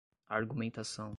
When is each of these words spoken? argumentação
argumentação 0.29 1.09